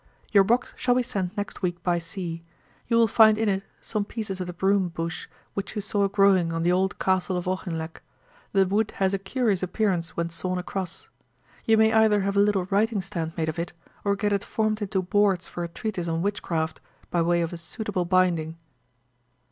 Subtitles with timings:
[0.31, 2.41] 'Your box shall be sent next week by sea.
[2.87, 6.51] You will find in it some pieces of the broom bush, which you saw growing
[6.51, 8.01] on the old castle of Auchinleck.
[8.51, 11.07] The wood has a curious appearance when sawn across.
[11.65, 14.81] You may either have a little writing stand made of it, or get it formed
[14.81, 16.81] into boards for a treatise on witchcraft,
[17.11, 18.57] by way of a suitable binding.'